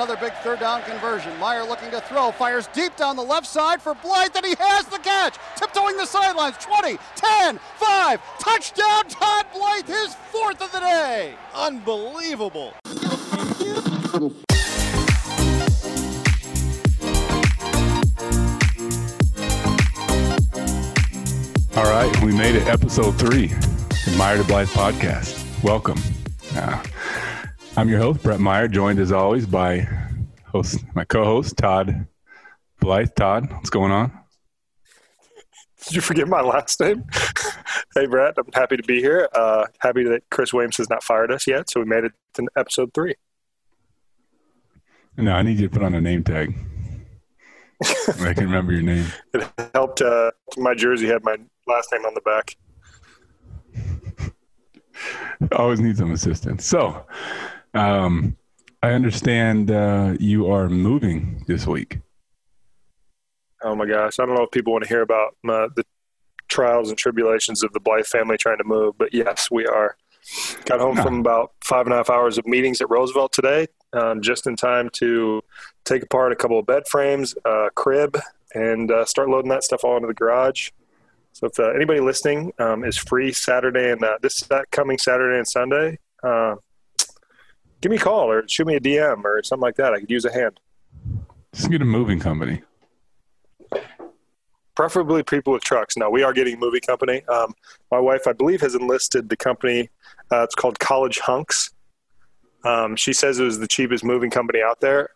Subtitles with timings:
[0.00, 1.30] another big third down conversion.
[1.38, 4.86] Meyer looking to throw, fires deep down the left side for Blythe, and he has
[4.86, 5.36] the catch.
[5.56, 11.34] Tiptoeing the sidelines, 20, 10, 5, touchdown Todd Blythe, his fourth of the day.
[11.54, 12.72] Unbelievable.
[21.76, 25.62] All right, we made it episode three, the Meyer to Blythe podcast.
[25.62, 25.98] Welcome.
[26.56, 26.82] Uh,
[27.80, 29.88] I'm your host, Brett Meyer, joined as always by
[30.44, 32.06] host, my co-host, Todd
[32.78, 33.14] Blythe.
[33.16, 34.12] Todd, what's going on?
[35.86, 37.04] Did you forget my last name?
[37.94, 39.30] hey, Brett, I'm happy to be here.
[39.34, 42.46] Uh, happy that Chris Williams has not fired us yet, so we made it to
[42.54, 43.14] episode three.
[45.16, 46.54] No, I need you to put on a name tag.
[48.20, 49.06] I can remember your name.
[49.32, 50.02] It helped.
[50.02, 52.56] Uh, my jersey had my last name on the back.
[55.52, 56.66] Always need some assistance.
[56.66, 57.06] So,
[57.74, 58.36] um,
[58.82, 61.98] I understand uh, you are moving this week.
[63.62, 65.84] Oh my gosh, I don't know if people want to hear about my, the
[66.48, 69.96] trials and tribulations of the Blythe family trying to move, but yes, we are.
[70.64, 74.20] Got home from about five and a half hours of meetings at Roosevelt today, um,
[74.20, 75.42] just in time to
[75.84, 78.18] take apart a couple of bed frames, uh, crib,
[78.54, 80.70] and uh, start loading that stuff all into the garage.
[81.32, 85.48] So if uh, anybody listening um, is free Saturday and uh, this coming Saturday and
[85.48, 86.56] Sunday, uh,
[87.80, 89.92] give me a call or shoot me a DM or something like that.
[89.92, 90.60] I could use a hand.
[91.54, 92.62] Just get a moving company.
[94.76, 95.96] Preferably people with trucks.
[95.96, 97.22] No, we are getting a moving company.
[97.26, 97.54] Um,
[97.90, 99.90] my wife, I believe, has enlisted the company.
[100.32, 101.72] Uh, it's called College Hunks.
[102.64, 105.10] Um, she says it was the cheapest moving company out there.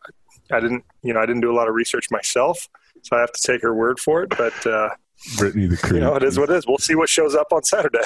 [0.50, 2.68] I didn't, you know, I didn't do a lot of research myself,
[3.02, 4.30] so I have to take her word for it.
[4.30, 4.90] But uh,
[5.38, 5.94] Brittany the creep.
[5.94, 6.66] You know, it is what it is.
[6.66, 8.00] We'll see what shows up on Saturday.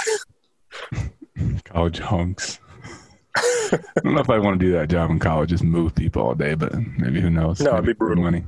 [1.64, 2.60] college hunks.
[3.38, 6.22] I don't know if I want to do that job in college, just move people
[6.22, 7.60] all day, but maybe who knows?
[7.60, 8.25] No, it'd be brutal.
[8.25, 8.44] Money.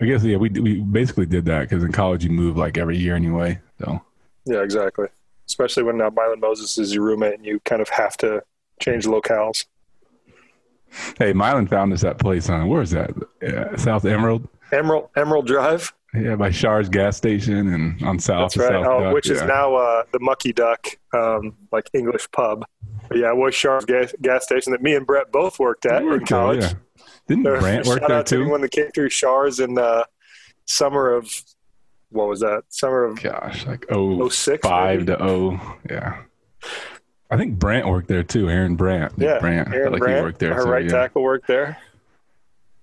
[0.00, 2.96] I guess yeah, we we basically did that because in college you move like every
[2.96, 3.60] year anyway.
[3.80, 4.00] So
[4.44, 5.06] yeah, exactly.
[5.48, 8.42] Especially when uh, Mylan Moses is your roommate and you kind of have to
[8.80, 9.66] change locales.
[11.18, 13.12] Hey, Mylan found us that place on where is that?
[13.40, 14.48] Yeah, South Emerald.
[14.72, 15.92] Emerald Emerald Drive.
[16.12, 18.52] Yeah, by Shar's gas station and on South.
[18.52, 18.70] That's right.
[18.70, 19.36] South oh, Duck, which yeah.
[19.36, 22.64] is now uh, the Mucky Duck, um, like English pub.
[23.12, 26.08] Yeah, it was Shar's gas, gas station that me and Brett both worked at in
[26.10, 26.62] there, college.
[26.62, 26.72] yeah.
[27.26, 28.42] Didn't There- Brant work there too?
[28.42, 30.04] anyone that came through Shar's in uh,
[30.66, 31.32] summer of
[32.10, 32.62] what was that?
[32.68, 35.04] Summer of Gosh, like oh 06 maybe?
[35.06, 36.22] to oh yeah.
[37.30, 38.50] I think Brant worked there too.
[38.50, 39.12] Aaron Brandt.
[39.16, 39.38] yeah.
[39.38, 39.72] Brant.
[39.72, 40.54] Aaron like worked there.
[40.54, 40.90] Her right yeah.
[40.90, 41.78] tackle worked there.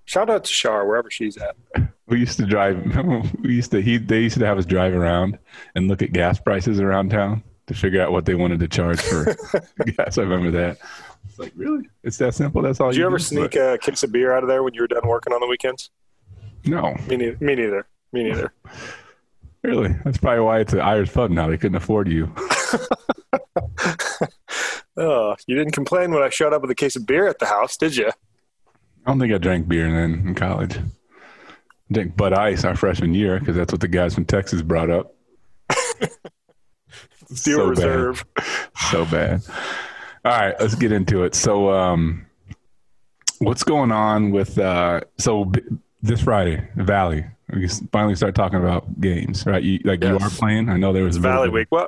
[0.06, 1.56] Shout out to Shar wherever she's at.
[2.10, 2.78] We used to drive.
[3.44, 3.82] We used to.
[3.82, 3.98] He.
[3.98, 5.38] They used to have us drive around
[5.76, 9.00] and look at gas prices around town to figure out what they wanted to charge
[9.02, 9.26] for
[9.98, 10.18] gas.
[10.18, 10.78] I remember that.
[11.28, 12.62] It's like really, it's that simple.
[12.62, 12.90] That's all.
[12.92, 13.24] Did you ever do?
[13.24, 15.40] sneak But- a case of beer out of there when you were done working on
[15.42, 15.90] the weekends?
[16.66, 17.38] no, Me neither.
[17.40, 17.88] Me neither.
[18.12, 18.54] Me neither.
[19.64, 19.94] really.
[20.04, 21.48] That's probably why it's an Irish pub now.
[21.50, 22.34] They couldn't afford you.
[25.00, 27.46] Oh, you didn't complain when I showed up with a case of beer at the
[27.46, 28.08] house, did you?
[28.08, 30.76] I don't think I drank beer then in college.
[30.78, 30.82] I
[31.92, 35.14] drank Bud Ice our freshman year because that's what the guys from Texas brought up.
[37.34, 38.46] Steel So bad.
[38.92, 39.42] So bad.
[40.26, 41.36] All right, let's get into it.
[41.36, 42.26] So, um,
[43.40, 45.62] what's going on with uh, so b-
[46.02, 47.26] this Friday, Valley?
[47.54, 49.64] We finally start talking about games, right?
[49.64, 50.70] You, like you are playing.
[50.70, 51.68] I know there was a Valley Week.
[51.72, 51.88] Well,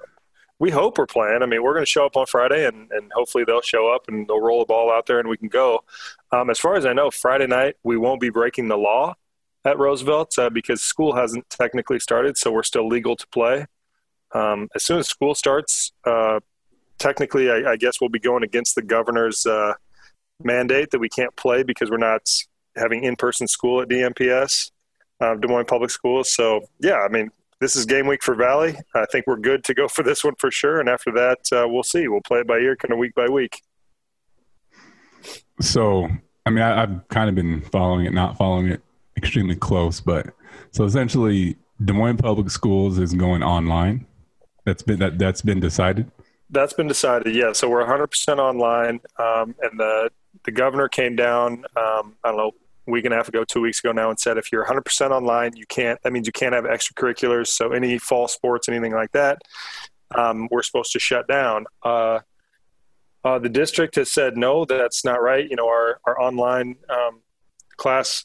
[0.59, 1.41] we hope we're playing.
[1.41, 4.07] I mean, we're going to show up on Friday, and, and hopefully they'll show up
[4.07, 5.83] and they'll roll the ball out there, and we can go.
[6.31, 9.15] Um, as far as I know, Friday night we won't be breaking the law
[9.65, 13.65] at Roosevelt uh, because school hasn't technically started, so we're still legal to play.
[14.33, 16.39] Um, as soon as school starts, uh,
[16.99, 19.73] technically, I, I, guess we'll be going against the governor's uh,
[20.43, 22.21] mandate that we can't play because we're not
[22.75, 24.71] having in-person school at DMPS,
[25.19, 26.31] uh, Des Moines Public Schools.
[26.31, 28.77] So, yeah, I mean, this is game week for Valley.
[28.95, 30.79] I think we're good to go for this one for sure.
[30.79, 32.07] And after that, uh, we'll see.
[32.07, 33.61] We'll play it by ear, kind of week by week.
[35.59, 36.07] So,
[36.45, 38.81] I mean, I, have kind of been following it, not following it
[39.17, 40.27] extremely close, but
[40.71, 44.05] so essentially, Des Moines Public Schools is going online.
[44.69, 46.11] That's been that that's been decided.
[46.51, 47.33] That's been decided.
[47.33, 47.53] Yeah.
[47.53, 50.11] So we're 100% online, um, and the
[50.45, 51.65] the governor came down.
[51.75, 52.51] Um, I don't know
[52.85, 55.55] week and a half ago, two weeks ago now, and said if you're 100% online,
[55.55, 55.99] you can't.
[56.03, 57.47] That means you can't have extracurriculars.
[57.47, 59.41] So any fall sports, anything like that,
[60.15, 61.65] um, we're supposed to shut down.
[61.81, 62.19] Uh,
[63.23, 65.49] uh, the district has said no, that's not right.
[65.49, 67.21] You know, our our online um,
[67.77, 68.23] class,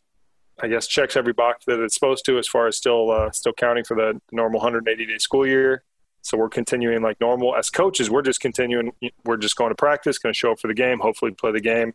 [0.63, 3.55] I guess, checks every box that it's supposed to as far as still uh, still
[3.55, 5.85] counting for the normal 180 day school year.
[6.25, 7.55] So we're continuing like normal.
[7.55, 8.93] As coaches, we're just continuing.
[9.27, 11.61] We're just going to practice, going to show up for the game, hopefully play the
[11.61, 11.93] game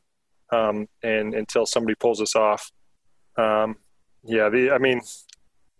[0.51, 2.71] um, and until somebody pulls us off.
[3.37, 3.77] Um,
[4.23, 5.01] yeah, the I mean,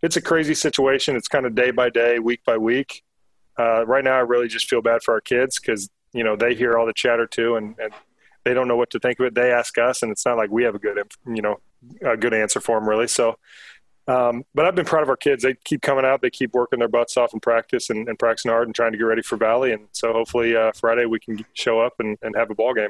[0.01, 1.16] it's a crazy situation.
[1.16, 3.04] It's kind of day by day, week by week.
[3.57, 6.56] Uh, right now, I really just feel bad for our kids because you know they
[6.56, 7.94] hear all the chatter too, and, and
[8.45, 9.36] they don't know what to think of it.
[9.36, 10.98] They ask us, and it's not like we have a good
[11.28, 11.60] you know
[12.04, 13.07] a good answer for them really.
[13.07, 13.38] So.
[14.10, 15.44] Um, but I've been proud of our kids.
[15.44, 16.22] They keep coming out.
[16.22, 18.98] They keep working their butts off in practice and, and practicing hard and trying to
[18.98, 19.72] get ready for Valley.
[19.72, 22.90] And so hopefully uh, Friday we can show up and, and have a ball game.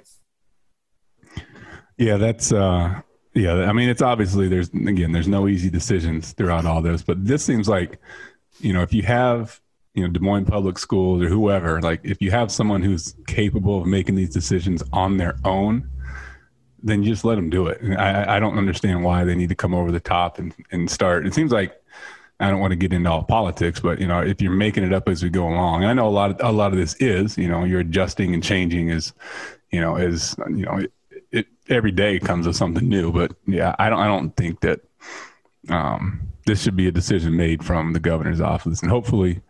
[1.98, 3.02] Yeah, that's uh
[3.34, 7.24] yeah, I mean it's obviously there's again there's no easy decisions throughout all this, but
[7.26, 8.00] this seems like
[8.60, 9.60] you know, if you have
[9.94, 13.82] you know Des Moines Public Schools or whoever, like if you have someone who's capable
[13.82, 15.90] of making these decisions on their own,
[16.84, 17.82] then you just let them do it.
[17.98, 21.26] I, I don't understand why they need to come over the top and, and start.
[21.26, 21.80] It seems like
[22.40, 24.94] I don't want to get into all politics, but you know, if you're making it
[24.94, 27.38] up as we go along, I know a lot of a lot of this is,
[27.38, 29.14] you know, you're adjusting and changing as,
[29.72, 30.80] you know, as you know,
[31.32, 33.12] it every day comes with something new.
[33.12, 34.80] But yeah, I don't I don't think that
[35.68, 39.42] um, this should be a decision made from the governor's office, and hopefully,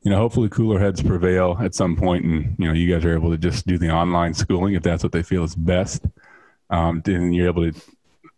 [0.00, 3.14] you know, hopefully cooler heads prevail at some point, and you know, you guys are
[3.14, 6.06] able to just do the online schooling if that's what they feel is best.
[6.72, 7.80] Um, and you're able to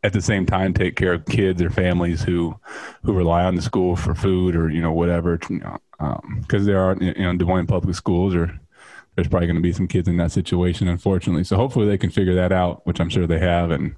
[0.03, 2.55] at the same time take care of kids or families who
[3.03, 5.79] who rely on the school for food or you know whatever you know
[6.41, 8.61] because um, there are you know Des Moines public schools or
[9.15, 11.45] there's probably going to be some kids in that situation, unfortunately.
[11.45, 13.71] So hopefully they can figure that out, which I'm sure they have.
[13.71, 13.95] And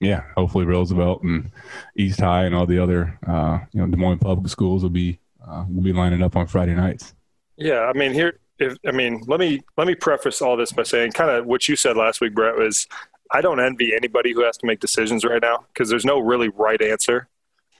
[0.00, 1.50] yeah, hopefully Roosevelt and
[1.96, 5.20] East High and all the other, uh, you know, Des Moines public schools will be
[5.46, 7.14] uh, will be lining up on Friday nights.
[7.56, 10.82] Yeah, I mean here, if, I mean let me let me preface all this by
[10.82, 12.86] saying kind of what you said last week, Brett was.
[13.30, 16.48] I don't envy anybody who has to make decisions right now because there's no really
[16.48, 17.28] right answer.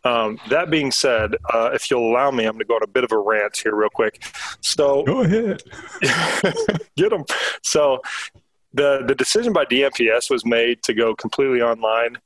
[0.04, 2.88] Um, that being said, uh, if you'll allow me, I'm going to go on a
[2.88, 4.22] bit of a rant here, real quick.
[4.60, 5.62] So go ahead,
[6.96, 7.24] get them.
[7.62, 8.00] So
[8.72, 12.18] the the decision by DMPS was made to go completely online,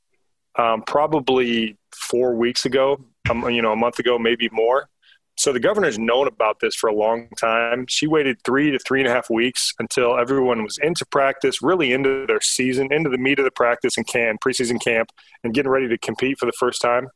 [0.55, 3.03] um, probably four weeks ago.
[3.29, 4.89] Um, you know, a month ago, maybe more
[5.35, 7.85] so the governor's known about this for a long time.
[7.87, 11.91] She waited three to three and a half weeks until everyone was into practice, really
[11.91, 15.11] into their season, into the meat of the practice and can preseason camp,
[15.43, 17.07] and getting ready to compete for the first time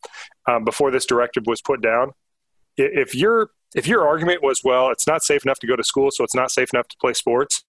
[0.48, 2.12] um, before this directive was put down.
[2.76, 6.10] If your if your argument was, well, it's not safe enough to go to school,
[6.10, 7.66] so it's not safe enough to play sports,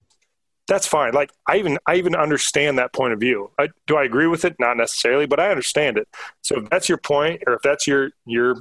[0.67, 1.13] that's fine.
[1.13, 3.51] Like I even I even understand that point of view.
[3.59, 4.57] I, do I agree with it?
[4.59, 6.09] Not necessarily, but I understand it.
[6.43, 8.57] So if that's your point, or if that's your your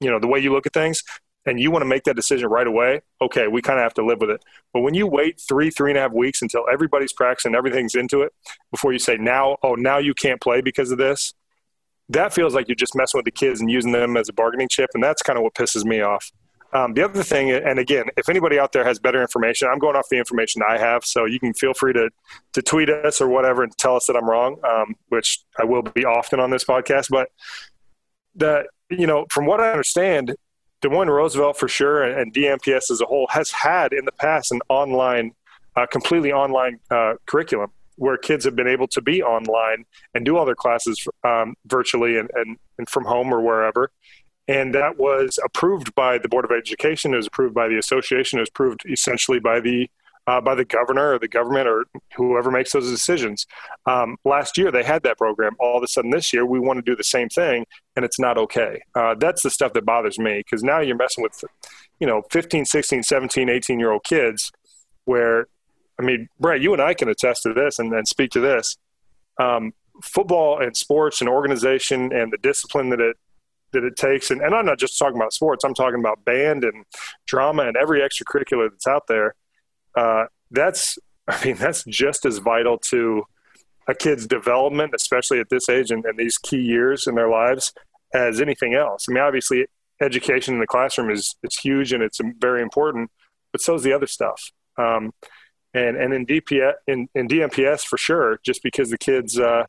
[0.00, 1.02] you know the way you look at things
[1.48, 4.04] and you want to make that decision right away, okay, we kind of have to
[4.04, 4.44] live with it.
[4.72, 8.22] But when you wait three, three and a half weeks until everybody's practicing, everything's into
[8.22, 8.32] it,
[8.70, 11.34] before you say now, oh, now you can't play because of this,
[12.10, 14.68] that feels like you're just messing with the kids and using them as a bargaining
[14.68, 16.30] chip, and that's kind of what pisses me off.
[16.72, 19.96] Um, the other thing, and again, if anybody out there has better information, I'm going
[19.96, 22.10] off the information I have, so you can feel free to
[22.52, 25.80] to tweet us or whatever and tell us that I'm wrong, um, which I will
[25.80, 27.06] be often on this podcast.
[27.08, 27.28] But
[28.34, 30.36] the you know, from what I understand,
[30.84, 34.60] Moines Roosevelt for sure, and DMPS as a whole has had in the past an
[34.68, 35.32] online,
[35.74, 40.36] uh, completely online uh, curriculum where kids have been able to be online and do
[40.36, 43.90] all their classes um, virtually and, and, and from home or wherever.
[44.46, 47.12] And that was approved by the Board of Education.
[47.12, 48.38] It was approved by the association.
[48.38, 49.90] It was approved essentially by the
[50.28, 53.46] uh, by the governor or the government or whoever makes those decisions.
[53.86, 55.56] Um, last year they had that program.
[55.58, 57.64] All of a sudden this year we want to do the same thing,
[57.96, 58.82] and it's not okay.
[58.94, 61.42] Uh, that's the stuff that bothers me because now you're messing with,
[61.98, 64.52] you know, 15, 16, 17, 18 year old kids
[65.06, 65.46] where,
[65.98, 68.76] I mean, Brett, you and I can attest to this and, and speak to this.
[69.40, 73.16] Um, football and sports and organization and the discipline that it
[73.72, 75.62] that it takes, and, and I'm not just talking about sports.
[75.62, 76.86] I'm talking about band and
[77.26, 79.34] drama and every extracurricular that's out there.
[79.96, 83.24] Uh, that's, I mean, that's just as vital to
[83.88, 87.72] a kid's development, especially at this age and, and these key years in their lives,
[88.14, 89.06] as anything else.
[89.08, 89.66] I mean, obviously,
[90.00, 93.10] education in the classroom is is huge and it's very important,
[93.52, 94.52] but so is the other stuff.
[94.76, 95.12] Um,
[95.74, 99.64] and and in DPS in, in DMPS for sure, just because the kids, uh,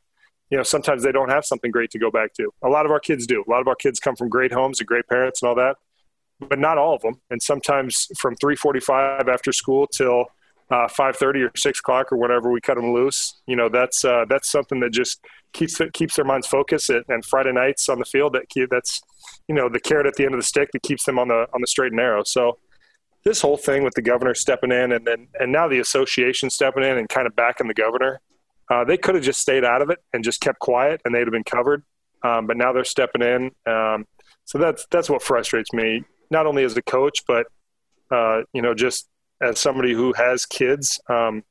[0.49, 2.51] you know, sometimes they don't have something great to go back to.
[2.63, 3.43] A lot of our kids do.
[3.47, 5.77] A lot of our kids come from great homes and great parents and all that,
[6.39, 7.21] but not all of them.
[7.29, 10.25] And sometimes from 3:45 after school till
[10.71, 13.41] uh, 5:30 or 6 o'clock or whatever we cut them loose.
[13.47, 16.89] You know, that's uh, that's something that just keeps keeps their minds focused.
[16.89, 19.01] And Friday nights on the field, that that's
[19.47, 21.47] you know the carrot at the end of the stick that keeps them on the
[21.53, 22.23] on the straight and narrow.
[22.23, 22.59] So
[23.23, 26.83] this whole thing with the governor stepping in and then and now the association stepping
[26.83, 28.21] in and kind of backing the governor,
[28.69, 31.19] uh, they could have just stayed out of it and just kept quiet and they'd
[31.19, 31.83] have been covered.
[32.23, 33.51] Um, but now they're stepping in.
[33.65, 34.05] Um,
[34.45, 37.47] so that's that's what frustrates me, not only as a coach, but
[38.11, 39.07] uh, you know just
[39.41, 41.43] as somebody who has kids, um,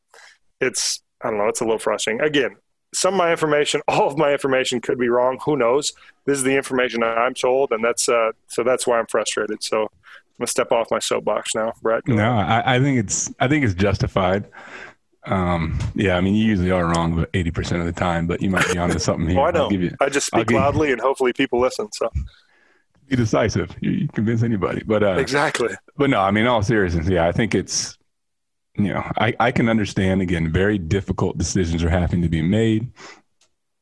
[0.60, 2.20] it's I don't know, it's a little frustrating.
[2.20, 2.56] Again,
[2.94, 5.38] some of my information, all of my information could be wrong.
[5.44, 5.92] Who knows?
[6.26, 9.62] This is the information I'm told, and that's uh, so that's why I'm frustrated.
[9.62, 9.88] So I'm
[10.38, 12.06] gonna step off my soapbox now, Brett.
[12.06, 14.44] No, I, I, think it's I think it's justified.
[15.24, 18.40] Um, yeah, I mean, you usually are wrong about eighty percent of the time, but
[18.40, 19.40] you might be onto something here.
[19.40, 19.70] oh, I know.
[19.70, 21.88] You, I just speak loudly, and hopefully people listen.
[21.92, 22.10] So
[23.08, 23.74] be decisive.
[23.80, 25.74] You, you convince anybody, but uh, exactly.
[25.96, 27.98] But no, I mean, all seriousness, yeah, I think it's
[28.78, 32.92] you know, I, I can understand again, very difficult decisions are having to be made.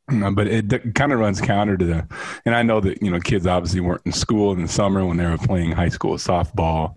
[0.09, 2.09] But it kind of runs counter to the,
[2.45, 5.17] and I know that you know kids obviously weren't in school in the summer when
[5.17, 6.95] they were playing high school softball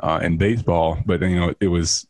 [0.00, 2.06] uh, and baseball, but you know it was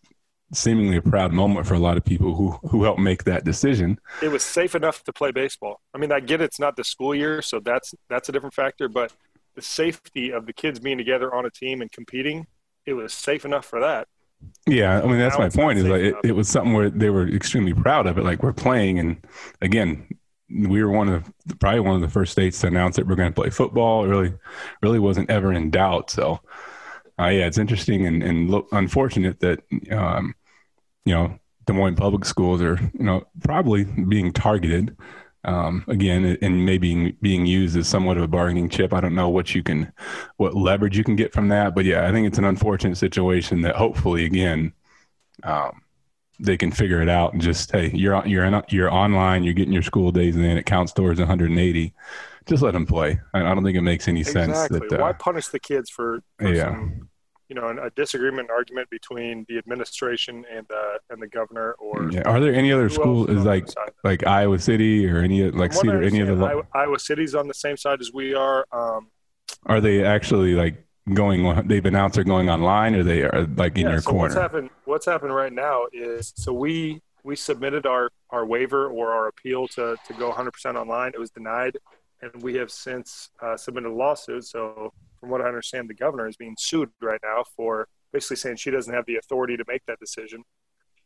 [0.53, 4.01] seemingly a proud moment for a lot of people who who helped make that decision.
[4.21, 5.81] It was safe enough to play baseball.
[5.95, 8.89] I mean, I get it's not the school year, so that's that's a different factor.
[8.89, 9.13] But
[9.55, 12.47] the safety of the kids being together on a team and competing,
[12.87, 14.09] it was safe enough for that.
[14.67, 15.79] Yeah, I mean that's now my point.
[15.79, 18.25] Is like it, it, was something where they were extremely proud of it.
[18.25, 19.25] Like we're playing, and
[19.61, 20.09] again,
[20.51, 23.15] we were one of the, probably one of the first states to announce that we're
[23.15, 24.05] going to play football.
[24.05, 24.35] It really,
[24.83, 26.11] really wasn't ever in doubt.
[26.11, 26.41] So,
[27.21, 30.35] uh, yeah, it's interesting and, and look, unfortunate that um,
[31.05, 34.97] you know Des Moines public schools are you know probably being targeted
[35.45, 38.93] um, again, and maybe being used as somewhat of a bargaining chip.
[38.93, 39.93] I don't know what you can,
[40.37, 43.63] what leverage you can get from that, but yeah, I think it's an unfortunate situation
[43.63, 44.73] that hopefully, again,
[45.43, 45.83] um,
[46.39, 49.73] they can figure it out and just hey, you're you're in, you're online, you're getting
[49.73, 51.95] your school days in, it counts towards 180.
[52.47, 53.21] Just let them play.
[53.35, 54.79] I, I don't think it makes any exactly.
[54.81, 54.91] sense.
[54.91, 56.73] That, uh, Why punish the kids for, for yeah.
[56.73, 57.09] Some,
[57.53, 62.23] you know, a disagreement, argument between the administration and uh, and the governor, or yeah.
[62.23, 63.69] are there any other schools is like
[64.05, 67.77] like Iowa City or any like Cedar, any other Iowa, Iowa City's on the same
[67.77, 68.65] side as we are.
[68.73, 69.09] Um,
[69.67, 71.69] are they actually like going?
[71.69, 74.23] They've announced they're going online, or they are like in yeah, your so corner.
[74.29, 74.71] What's happened?
[74.87, 79.69] What's happened right now is so we we submitted our our waiver or our appeal
[79.69, 81.13] to to go 100% online.
[81.13, 81.77] It was denied,
[82.23, 84.47] and we have since uh, submitted a lawsuit.
[84.47, 88.57] So from what I understand, the governor is being sued right now for basically saying
[88.57, 90.43] she doesn't have the authority to make that decision.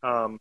[0.02, 0.38] Um,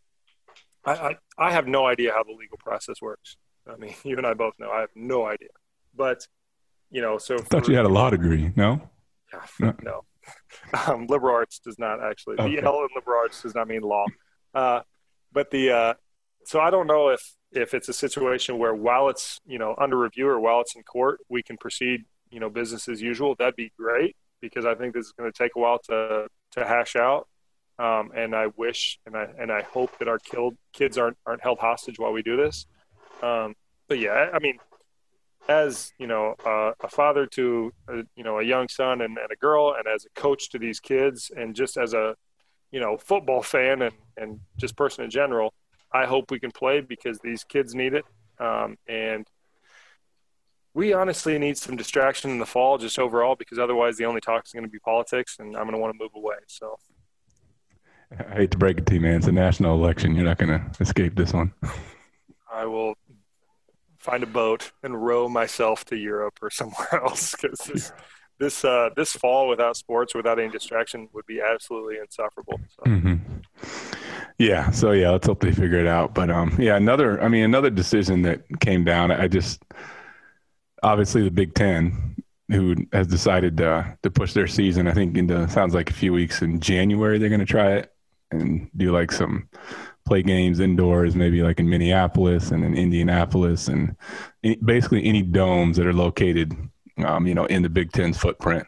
[0.86, 3.36] I, I, I have no idea how the legal process works.
[3.70, 5.50] I mean, you and I both know I have no idea.
[5.94, 6.26] But
[6.90, 8.54] you know, so I thought you had a law degree.
[8.56, 8.90] No,
[9.34, 9.76] yeah, no.
[9.84, 10.02] no.
[10.88, 12.40] Um, liberal arts does not actually.
[12.40, 12.56] Okay.
[12.56, 14.06] The L in liberal arts does not mean law.
[14.56, 14.82] Uh,
[15.32, 15.94] but the uh,
[16.46, 20.00] so I don't know if if it's a situation where while it's you know under
[20.00, 23.56] review or while it's in court, we can proceed you know business as usual, that'd
[23.56, 26.96] be great because I think this is going to take a while to to hash
[26.96, 27.28] out.
[27.78, 31.42] Um, and I wish and I and I hope that our killed kids aren't aren't
[31.42, 32.66] held hostage while we do this.
[33.22, 33.56] Um,
[33.88, 34.58] but yeah, I mean,
[35.48, 39.32] as you know, uh, a father to a, you know a young son and, and
[39.32, 42.16] a girl, and as a coach to these kids, and just as a
[42.72, 45.54] you know football fan and and just person in general,
[45.92, 48.06] I hope we can play because these kids need it.
[48.40, 49.28] Um, and
[50.76, 54.46] we honestly need some distraction in the fall, just overall, because otherwise the only talk
[54.46, 56.36] is going to be politics, and I'm going to want to move away.
[56.48, 56.78] So,
[58.20, 59.16] I hate to break it to you, man.
[59.16, 60.16] It's a national election.
[60.16, 61.54] You're not going to escape this one.
[62.54, 62.96] I will
[64.00, 67.92] find a boat and row myself to Europe or somewhere else because this
[68.38, 72.60] this uh, this fall without sports, without any distraction, would be absolutely insufferable.
[72.76, 72.84] So.
[72.84, 73.16] Mm-hmm.
[74.38, 74.72] Yeah.
[74.72, 76.14] So yeah, let's hope they figure it out.
[76.14, 77.22] But um, yeah, another.
[77.24, 79.10] I mean, another decision that came down.
[79.10, 79.64] I just
[80.86, 82.16] obviously the Big Ten,
[82.50, 86.14] who has decided to, to push their season, I think into sounds like a few
[86.14, 87.92] weeks in January they're going to try it.
[88.32, 89.50] and do like some
[90.06, 93.96] play games indoors, maybe like in Minneapolis and in Indianapolis, and
[94.64, 96.56] basically any domes that are located,
[97.04, 98.68] um, you know, in the Big Ten's footprint.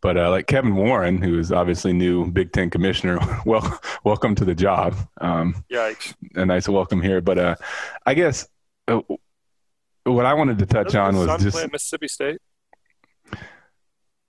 [0.00, 4.44] But uh, like Kevin Warren, who is obviously new Big Ten commissioner, well, welcome to
[4.46, 4.96] the job.
[5.20, 6.14] Um, Yikes!
[6.34, 7.20] A nice welcome here.
[7.20, 7.56] But uh,
[8.06, 8.48] I guess
[8.88, 9.02] uh,
[10.12, 12.38] what I wanted to touch Doesn't on his was son just play at Mississippi State.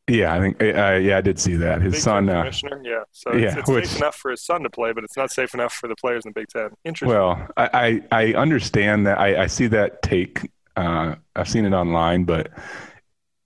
[0.08, 0.66] yeah, I think uh,
[1.02, 2.28] yeah, I did see that his Big son.
[2.30, 2.82] Uh, commissioner.
[2.84, 5.16] Yeah, so yeah, it's, it's which- safe enough for his son to play, but it's
[5.16, 6.70] not safe enough for the players in the Big Ten.
[6.84, 7.08] Interesting.
[7.18, 9.20] Well, I, I, I understand that.
[9.20, 10.50] I, I see that take.
[10.76, 12.50] Uh, I've seen it online, but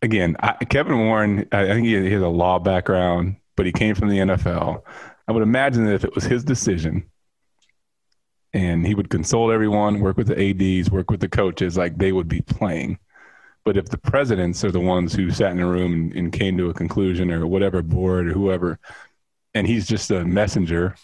[0.01, 3.95] again, I, Kevin Warren, I think he, he has a law background, but he came
[3.95, 4.81] from the NFL.
[5.27, 7.09] I would imagine that if it was his decision
[8.55, 12.13] and he would consult everyone, work with the ADs, work with the coaches, like they
[12.13, 12.97] would be playing.
[13.65, 16.57] But if the presidents are the ones who sat in a room and, and came
[16.57, 18.79] to a conclusion or whatever board or whoever,
[19.53, 20.95] and he's just a messenger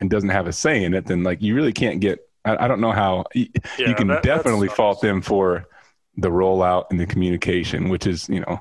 [0.00, 2.18] and doesn't have a say in it, then like you really can't get.
[2.44, 3.48] I, I don't know how y-
[3.78, 5.68] Yeah, you can that definitely fault them for
[6.16, 8.58] the rollout and the communication, which is you know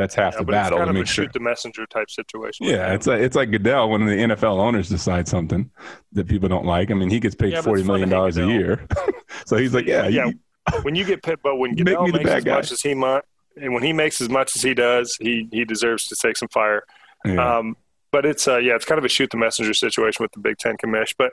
[0.00, 1.24] that's half Yeah, the but it's battle kind to of make a sure.
[1.24, 2.66] shoot the messenger type situation.
[2.66, 5.70] Yeah, it's like it's like Goodell when the NFL owners decide something
[6.12, 6.90] that people don't like.
[6.90, 8.86] I mean, he gets paid Yeah, forty it's million dollars a year,
[9.46, 10.40] so he's like, yeah, Yeah, you-
[10.82, 12.54] when you get paid, but when Goodell the makes as guy.
[12.54, 13.22] much as he might,
[13.60, 16.48] and when he makes as much as he does, he he deserves to take some
[16.48, 16.82] fire.
[17.24, 17.58] yeah.
[17.58, 17.76] Um,
[18.12, 20.58] but it's uh, yeah, it's kind of a shoot the messenger situation with the Big
[20.58, 21.14] Ten commish.
[21.16, 21.32] But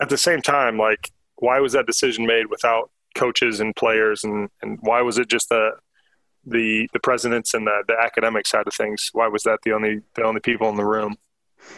[0.00, 4.48] at the same time, like, why was that decision made without coaches and players, and
[4.62, 5.72] and why was it just the
[6.44, 9.10] the the presidents and the, the academic side of things?
[9.12, 11.16] Why was that the only the only people in the room?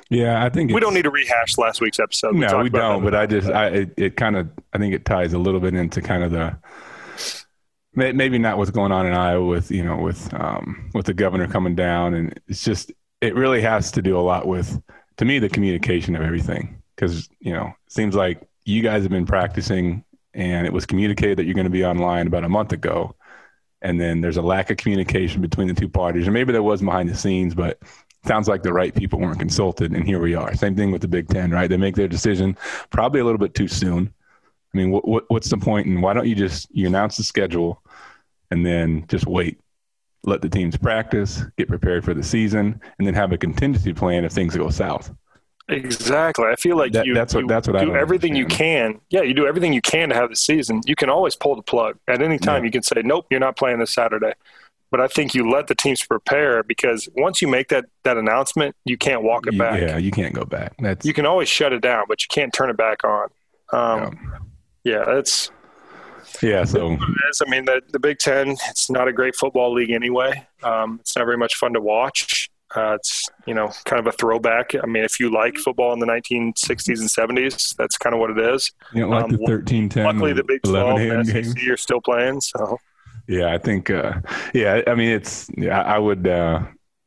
[0.08, 2.34] yeah, I think We don't need to rehash last week's episode.
[2.34, 3.04] no, talked we don't.
[3.04, 5.74] But I just, I it, it kind of, I think it ties a little bit
[5.74, 6.56] into kind of the
[7.94, 11.46] maybe not what's going on in Iowa with you know with um, with the governor
[11.46, 14.80] coming down, and it's just it really has to do a lot with
[15.16, 19.12] to me the communication of everything because you know it seems like you guys have
[19.12, 22.72] been practicing and it was communicated that you're going to be online about a month
[22.72, 23.14] ago
[23.84, 26.26] and then there's a lack of communication between the two parties.
[26.26, 27.78] Or maybe there was behind the scenes but
[28.26, 30.54] sounds like the right people weren't consulted and here we are.
[30.54, 31.68] Same thing with the big ten right?
[31.68, 32.56] They make their decision
[32.90, 34.12] probably a little bit too soon.
[34.72, 35.86] I mean what, what, what's the point?
[35.86, 37.82] And why don't you just you announce the schedule
[38.50, 39.60] and then just wait.
[40.26, 44.24] Let the teams practice get prepared for the season and then have a contingency plan
[44.24, 45.12] if things go south
[45.68, 46.44] Exactly.
[46.46, 48.46] I feel like That- you, that's what- you that's what I do don't everything you
[48.46, 49.00] can.
[49.10, 50.82] Yeah, you do everything you can to have the season.
[50.84, 52.62] You can always pull the plug at any time.
[52.62, 52.66] Yeah.
[52.66, 54.34] You can say, "Nope, you're not playing this Saturday."
[54.90, 58.76] But I think you let the teams prepare because once you make that that announcement,
[58.84, 59.80] you can't walk it You- back.
[59.80, 62.52] yeah you can't go back that's You can always shut it down, but you can't
[62.52, 63.28] turn it back on.
[63.72, 64.18] Um,
[64.84, 65.50] yeah, that's
[66.42, 66.92] yeah so.
[66.92, 70.46] I mean, the, the Big Ten, it's not a great football league anyway.
[70.62, 72.50] Um, it's not very much fun to watch.
[72.76, 74.74] Uh, it's, you know, kind of a throwback.
[74.74, 78.30] I mean, if you like football in the 1960s and 70s, that's kind of what
[78.30, 78.72] it is.
[78.92, 81.76] you know like um, the 13 10 Luckily, the Big 12 11 and SEC are
[81.76, 82.40] still playing.
[82.40, 82.78] So,
[83.28, 83.90] Yeah, I think.
[83.90, 84.14] Uh,
[84.52, 85.48] yeah, I mean, it's.
[85.56, 86.26] Yeah, I would.
[86.26, 86.62] Uh,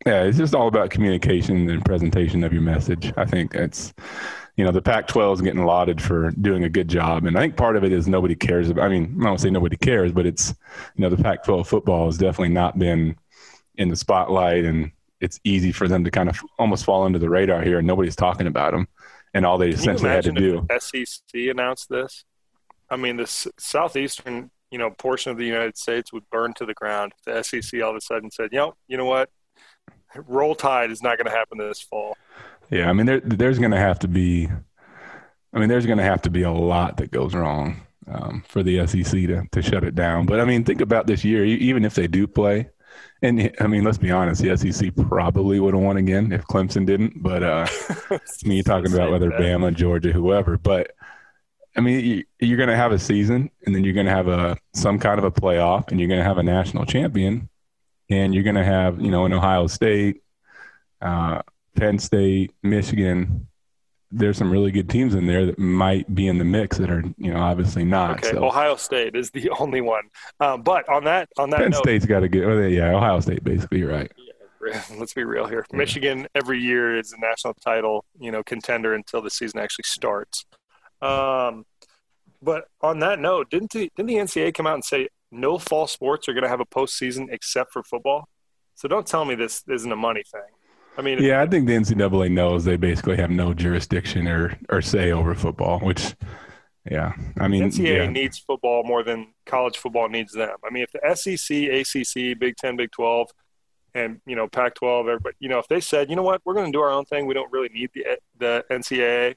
[0.05, 3.11] yeah, it's just all about communication and presentation of your message.
[3.17, 3.93] I think it's.
[4.55, 7.57] You know, the Pac-12 is getting lauded for doing a good job, and I think
[7.57, 8.71] part of it is nobody cares.
[8.71, 10.55] About, I mean, I don't say nobody cares, but it's.
[10.95, 13.17] You know, the Pac-12 football has definitely not been
[13.75, 17.29] in the spotlight, and it's easy for them to kind of almost fall under the
[17.29, 18.87] radar here, and nobody's talking about them,
[19.33, 20.65] and all they can essentially had to do.
[20.79, 22.25] SEC announced this?
[22.89, 26.65] I mean, the s- southeastern, you know, portion of the United States would burn to
[26.65, 27.13] the ground.
[27.25, 29.29] The SEC all of a sudden said, "You know, you know what?
[30.15, 32.17] Roll Tide is not going to happen this fall."
[32.69, 34.49] Yeah, I mean, there, there's going to have to be,
[35.53, 38.61] I mean, there's going to have to be a lot that goes wrong um, for
[38.61, 40.25] the SEC to, to shut it down.
[40.25, 42.69] But I mean, think about this year, even if they do play,
[43.21, 46.85] and I mean, let's be honest, the SEC probably would have won again if Clemson
[46.85, 47.21] didn't.
[47.21, 47.67] But uh,
[48.11, 50.57] I mean, you're talking about whether Bama, Georgia, whoever.
[50.57, 50.91] But
[51.75, 54.27] I mean, you, you're going to have a season, and then you're going to have
[54.27, 57.49] a some kind of a playoff, and you're going to have a national champion,
[58.09, 60.21] and you're going to have you know an Ohio State.
[61.01, 61.41] Uh,
[61.75, 63.46] Penn State, Michigan.
[64.09, 67.03] There's some really good teams in there that might be in the mix that are,
[67.17, 68.19] you know, obviously not.
[68.19, 70.03] Okay, so Ohio State is the only one.
[70.39, 72.45] Um, but on that on that Penn note, State's got to get.
[72.45, 74.11] Oh, yeah, Ohio State, basically, right.
[74.97, 75.65] let's be real here.
[75.71, 80.45] Michigan every year is a national title, you know, contender until the season actually starts.
[81.01, 81.65] Um,
[82.41, 85.87] but on that note, didn't the, didn't the NCAA come out and say no fall
[85.87, 88.27] sports are going to have a postseason except for football?
[88.75, 90.41] So don't tell me this isn't a money thing.
[90.97, 94.81] I mean, Yeah, I think the NCAA knows they basically have no jurisdiction or or
[94.81, 95.79] say over football.
[95.79, 96.15] Which,
[96.89, 100.55] yeah, I mean, NCAA yeah, needs football more than college football needs them.
[100.65, 103.29] I mean, if the SEC, ACC, Big Ten, Big Twelve,
[103.93, 106.71] and you know Pac-12, everybody, you know, if they said, you know what, we're going
[106.71, 109.35] to do our own thing, we don't really need the the NCAA.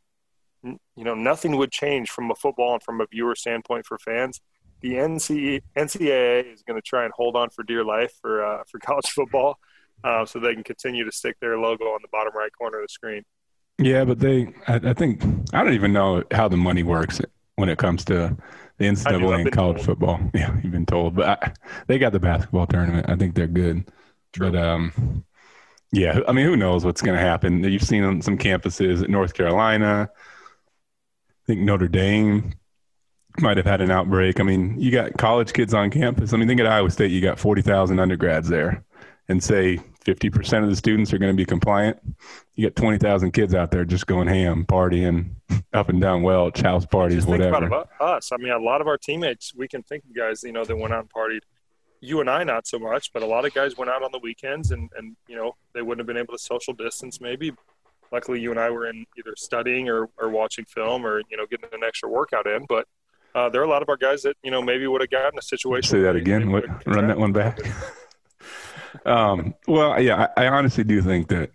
[0.62, 4.40] you know, nothing would change from a football and from a viewer standpoint for fans.
[4.80, 8.78] The NCAA is going to try and hold on for dear life for uh, for
[8.82, 9.58] college football,
[10.04, 12.84] uh, so they can continue to stick their logo on the bottom right corner of
[12.84, 13.24] the screen.
[13.78, 15.22] Yeah, but they, I, I think,
[15.54, 17.20] I don't even know how the money works
[17.56, 18.36] when it comes to
[18.78, 19.86] the NCAA and college told.
[19.86, 20.20] football.
[20.34, 21.52] Yeah, you've been told, but I,
[21.86, 23.08] they got the basketball tournament.
[23.08, 23.90] I think they're good.
[24.32, 24.50] True.
[24.50, 25.24] But um,
[25.92, 27.64] yeah, I mean, who knows what's going to happen?
[27.64, 30.10] You've seen on some campuses at North Carolina.
[30.10, 32.54] I think Notre Dame
[33.38, 34.40] might have had an outbreak.
[34.40, 36.32] I mean, you got college kids on campus.
[36.32, 38.84] I mean, think at Iowa State, you got 40,000 undergrads there,
[39.28, 41.98] and say 50% of the students are going to be compliant.
[42.54, 45.30] You got 20,000 kids out there just going ham, partying
[45.72, 47.60] up and down Welch, house parties, just whatever.
[47.60, 48.32] Think about us.
[48.32, 50.76] I mean, a lot of our teammates, we can think of guys, you know, that
[50.76, 51.40] went out and partied.
[52.00, 54.20] You and I, not so much, but a lot of guys went out on the
[54.20, 57.52] weekends and, and you know, they wouldn't have been able to social distance maybe.
[58.10, 61.46] Luckily, you and I were in either studying or, or watching film or, you know,
[61.48, 62.64] getting an extra workout in.
[62.68, 62.86] But
[63.34, 65.38] uh, there are a lot of our guys that, you know, maybe would have gotten
[65.38, 65.90] a situation.
[65.90, 66.50] Say that again.
[66.50, 67.60] What, run that one back.
[69.06, 71.50] um, well, yeah, I, I, honestly do think that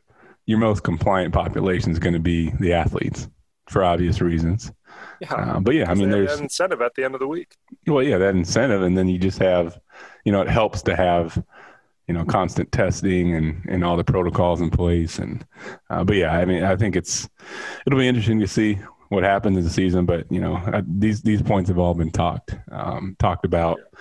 [0.45, 3.27] your most compliant population is going to be the athletes
[3.69, 4.71] for obvious reasons.
[5.19, 7.55] Yeah, uh, but yeah, I mean, there's incentive at the end of the week.
[7.87, 9.79] Well, yeah, that incentive, and then you just have,
[10.23, 11.43] you know, it helps to have,
[12.07, 15.19] you know, constant testing and and all the protocols in place.
[15.19, 15.45] And
[15.89, 17.29] uh, but yeah, I mean, I think it's
[17.85, 18.77] it'll be interesting to see
[19.09, 20.05] what happens in the season.
[20.05, 23.79] But you know, these these points have all been talked um, talked about.
[23.79, 23.99] Yeah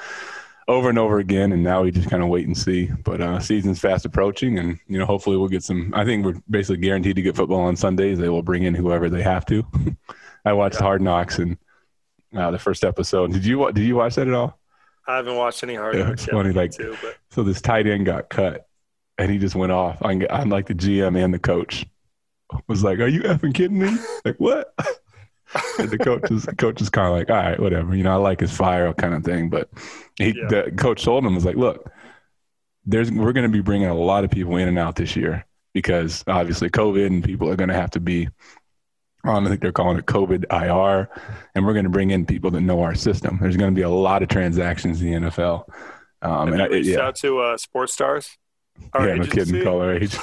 [0.68, 2.90] over and over again, and now we just kind of wait and see.
[3.04, 5.92] But uh, season's fast approaching, and you know, hopefully we'll get some.
[5.94, 8.18] I think we're basically guaranteed to get football on Sundays.
[8.18, 9.66] They will bring in whoever they have to.
[10.44, 10.82] I watched yeah.
[10.82, 11.56] Hard Knocks and
[12.34, 13.32] uh, the first episode.
[13.32, 14.58] Did you did you watch that at all?
[15.06, 16.22] I haven't watched any Hard yeah, Knocks.
[16.22, 17.16] It's funny, like too, but...
[17.30, 18.66] so this tight end got cut,
[19.18, 19.98] and he just went off.
[20.02, 21.86] I'm, I'm like the GM and the coach
[22.68, 23.96] was like, "Are you effing kidding me?
[24.24, 24.74] Like what?"
[25.78, 27.94] and the coach is coach is kind of like, all right, whatever.
[27.94, 29.50] You know, I like his fire kind of thing.
[29.50, 29.68] But
[30.16, 30.46] he, yeah.
[30.48, 31.90] the coach told him was like, look,
[32.86, 35.46] there's we're going to be bringing a lot of people in and out this year
[35.72, 38.28] because obviously COVID and people are going to have to be
[39.24, 39.46] on.
[39.46, 41.08] I think they're calling it COVID IR,
[41.54, 43.38] and we're going to bring in people that know our system.
[43.40, 45.68] There's going to be a lot of transactions in the NFL.
[46.22, 47.00] Um, and you reached yeah.
[47.00, 48.38] out to uh, sports stars?
[48.92, 49.62] Our yeah, no kidding.
[49.62, 50.12] Call our age.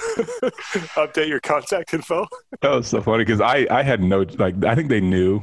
[0.96, 2.28] Update your contact info.
[2.62, 5.42] that was so funny because I I had no like I think they knew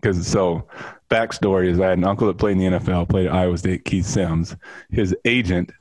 [0.00, 0.66] because so
[1.10, 3.84] backstory is I had an uncle that played in the NFL, played at Iowa State,
[3.84, 4.56] Keith Sims.
[4.90, 5.72] His agent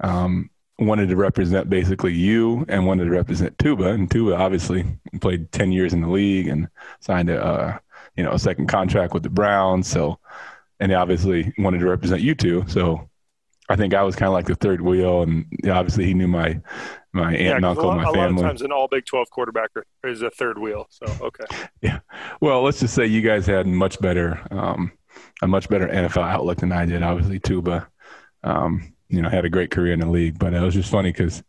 [0.00, 4.84] um, wanted to represent basically you and wanted to represent Tuba, and Tuba obviously
[5.20, 6.68] played ten years in the league and
[7.00, 7.78] signed a uh,
[8.16, 9.88] you know a second contract with the Browns.
[9.88, 10.18] So
[10.80, 12.64] and they obviously wanted to represent you two.
[12.68, 13.08] So
[13.68, 16.60] I think I was kind of like the third wheel, and obviously he knew my
[17.12, 18.18] my aunt yeah, and uncle, lot, my family.
[18.18, 19.70] A lot of times, an all Big Twelve quarterback
[20.04, 20.86] is a third wheel.
[20.90, 21.44] So okay.
[21.82, 22.00] Yeah.
[22.40, 24.92] Well, let's just say you guys had much better, um,
[25.42, 27.02] a much better NFL outlook than I did.
[27.02, 27.88] Obviously, Tuba,
[28.42, 31.12] um, you know, had a great career in the league, but it was just funny
[31.12, 31.42] because.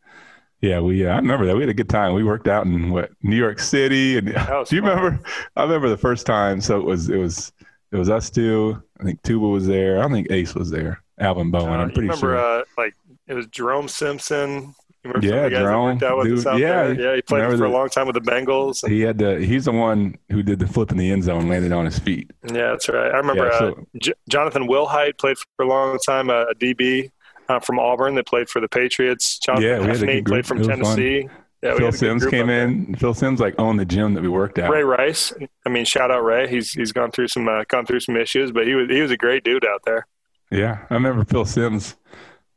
[0.61, 1.05] Yeah, we.
[1.05, 2.13] Uh, I remember that we had a good time.
[2.13, 4.33] We worked out in what New York City, and do
[4.75, 4.89] you fun.
[4.89, 5.19] remember?
[5.55, 6.59] I remember the first time.
[6.59, 7.53] So it was it was
[7.93, 8.83] it was us two.
[8.99, 9.97] I think Tuba was there.
[9.97, 11.01] I don't think Ace was there.
[11.19, 11.79] Alvin Bowen.
[11.79, 12.37] Uh, I'm pretty remember, sure.
[12.37, 12.95] Uh, like
[13.27, 14.75] it was Jerome Simpson.
[15.21, 15.97] yeah, Jerome.
[15.97, 16.93] Dude, yeah, there?
[16.93, 17.15] yeah.
[17.15, 18.87] He played for the, a long time with the Bengals.
[18.87, 19.39] He had the.
[19.39, 22.31] He's the one who did the flip in the end zone, landed on his feet.
[22.45, 23.11] Yeah, that's right.
[23.11, 26.55] I remember yeah, so, uh, J- Jonathan Wilhite played for a long time, uh, a
[26.55, 27.11] DB
[27.47, 29.39] uh, from Auburn that played for the Patriots.
[29.39, 31.27] Jonathan yeah, we had a played from Tennessee.
[31.27, 31.35] Fun.
[31.61, 32.95] Yeah, Phil Simms came in.
[32.95, 34.69] Phil Simms like owned the gym that we worked at.
[34.69, 35.33] Ray Rice.
[35.65, 36.47] I mean, shout out Ray.
[36.47, 39.11] He's he's gone through some uh, gone through some issues, but he was he was
[39.11, 40.07] a great dude out there.
[40.51, 41.95] Yeah, I remember Phil Simms.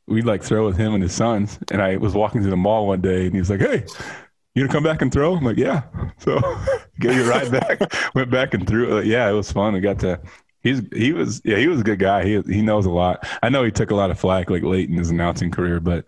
[0.06, 2.86] We'd like throw with him and his sons, and I was walking through the mall
[2.88, 3.84] one day, and he was like, "Hey,
[4.54, 5.84] you gonna come back and throw?" I'm like, "Yeah."
[6.18, 6.40] So
[7.00, 7.80] gave you a ride back.
[8.14, 9.00] Went back and threw.
[9.02, 9.74] Yeah, it was fun.
[9.74, 10.20] We got to.
[10.62, 12.24] He's he was yeah he was a good guy.
[12.24, 13.26] He he knows a lot.
[13.42, 16.04] I know he took a lot of flack like late in his announcing career, but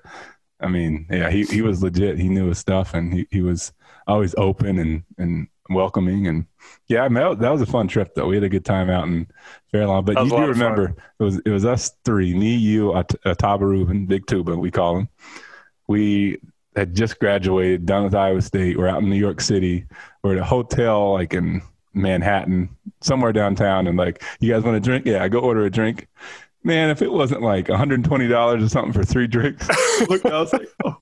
[0.61, 2.19] I mean, yeah, he he was legit.
[2.19, 3.73] He knew his stuff, and he he was
[4.07, 6.27] always open and and welcoming.
[6.27, 6.47] And
[6.89, 8.27] yeah, I mean, that was a fun trip though.
[8.27, 9.27] We had a good time out in
[9.73, 10.05] Fairlawn.
[10.05, 14.07] But you do remember it was it was us three, me, you, At- Ahtyba Rubin,
[14.07, 15.09] Big Tuba, we call him.
[15.87, 16.41] We
[16.77, 18.79] had just graduated, done with Iowa State.
[18.79, 19.87] We're out in New York City.
[20.23, 24.81] We're at a hotel like in Manhattan, somewhere downtown, and like, you guys want a
[24.81, 25.07] drink?
[25.07, 26.09] Yeah, I go order a drink.
[26.65, 29.69] Man, if it wasn't like $120 or something for three drinks,
[30.09, 30.97] look, I was like, oh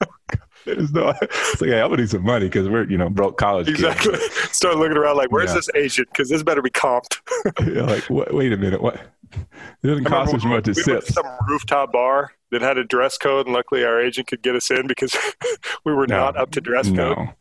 [0.64, 3.38] there's no, it's like, hey, I'm gonna need some money because we're, you know, broke
[3.38, 3.68] college.
[3.68, 4.12] Exactly.
[4.18, 4.34] Kids.
[4.52, 5.56] Start looking around like, where's yeah.
[5.56, 6.08] this agent?
[6.08, 7.20] Because this better be comped.
[7.74, 9.00] yeah, like, what, wait a minute, what?
[9.34, 11.14] It doesn't cost as much as we sips.
[11.14, 14.70] some rooftop bar that had a dress code, and luckily our agent could get us
[14.70, 15.16] in because
[15.84, 16.18] we were No.
[16.18, 16.96] not up to dress code.
[16.96, 17.32] No,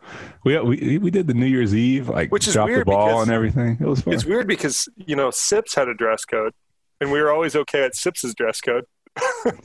[0.45, 3.29] we, we we did the New Year's Eve like Which is drop the ball and
[3.29, 3.77] everything.
[3.79, 4.13] It was fun.
[4.13, 6.53] It's weird because you know Sips had a dress code,
[7.01, 8.85] and we were always okay at Sips's dress code.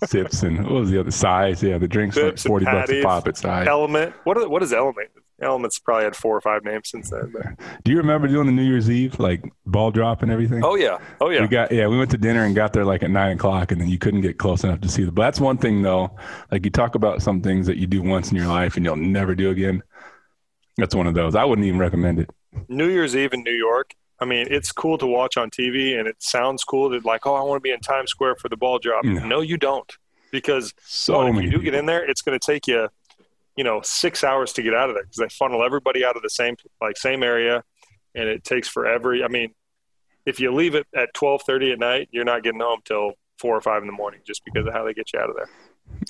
[0.07, 1.63] Sips and what was the other size?
[1.63, 3.67] Yeah, the drinks like Sips and forty bucks a pop at size.
[3.69, 4.15] Element.
[4.25, 5.11] What are, what is Element?
[5.41, 7.33] Element's probably had four or five names since then.
[7.33, 7.65] But.
[7.85, 10.65] Do you remember doing the New Year's Eve like ball drop and everything?
[10.65, 10.99] Oh yeah.
[11.21, 11.43] Oh yeah.
[11.43, 13.81] We got yeah, we went to dinner and got there like at nine o'clock, and
[13.81, 15.13] then you couldn't get close enough to see the.
[15.13, 16.17] But that's one thing though.
[16.51, 18.97] Like you talk about some things that you do once in your life and you'll
[18.97, 19.83] never do again.
[20.79, 21.35] That's one of those.
[21.35, 22.31] I wouldn't even recommend it.
[22.69, 23.95] New Year's Eve in New York.
[24.19, 27.35] I mean, it's cool to watch on TV, and it sounds cool that like, oh,
[27.35, 29.05] I want to be in Times Square for the ball drop.
[29.05, 29.27] No.
[29.27, 29.91] No, you don't,
[30.33, 31.47] because So one, if many.
[31.47, 32.89] you do get in there, it's going to take you,
[33.57, 36.23] you know, six hours to get out of there because they funnel everybody out of
[36.23, 37.63] the same like same area,
[38.15, 39.23] and it takes forever.
[39.23, 39.55] I mean,
[40.25, 43.55] if you leave it at twelve thirty at night, you're not getting home till four
[43.55, 45.49] or five in the morning just because of how they get you out of there.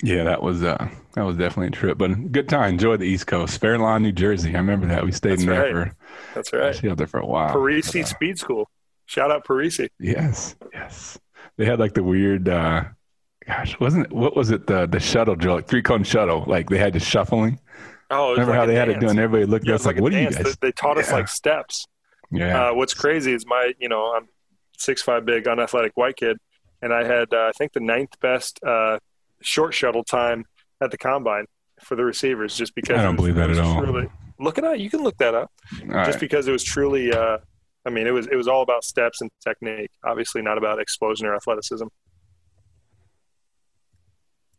[0.03, 2.73] Yeah, that was uh that was definitely a trip, but good time.
[2.73, 4.53] Enjoyed the East Coast, Fair Lawn, New Jersey.
[4.53, 5.89] I remember that we stayed That's in there right.
[5.89, 5.95] for
[6.35, 6.75] That's right.
[6.75, 7.53] stayed there for a while.
[7.55, 8.69] Parisi But, uh, Speed School.
[9.05, 9.89] Shout out Parisi.
[9.99, 11.17] Yes, yes.
[11.57, 12.49] They had like the weird.
[12.49, 12.83] uh
[13.47, 14.11] Gosh, wasn't it?
[14.13, 14.67] What was it?
[14.67, 16.43] The the shuttle drill, like three cone shuttle.
[16.47, 17.59] Like they had the shuffling.
[18.11, 19.05] Oh, it was Remember like how they had it dance.
[19.05, 19.19] doing?
[19.19, 20.35] Everybody looked Yeah, at us like, a "What are you dance.
[20.35, 21.85] guys?" They, they taught us like steps.
[22.29, 24.27] Yeah, Uh, what's crazy is my, you know, I'm
[24.77, 26.35] six five big unathletic white kid,
[26.81, 28.99] and I had uh, I think the ninth best uh,
[29.47, 30.45] short shuttle time
[30.81, 31.45] at the combine
[31.81, 33.81] for the receivers, just because I don't believe that at all.
[33.81, 34.77] Truly, look it up.
[34.77, 35.51] You can look that up.
[35.81, 36.05] All right.
[36.05, 37.37] Just because it was truly, uh,
[37.85, 39.91] I mean, it was it was all about steps and technique.
[40.03, 41.87] Obviously, not about explosion or athleticism.